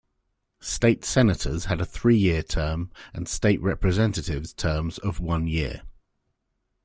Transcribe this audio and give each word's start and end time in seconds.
State 0.63 1.05
Senators 1.05 1.65
had 1.65 1.79
a 1.79 1.85
three-year 1.85 2.41
term 2.41 2.91
and 3.13 3.27
State 3.29 3.61
Representatives 3.61 4.51
terms 4.51 4.97
of 4.97 5.19
one 5.19 5.45
year. 5.45 5.83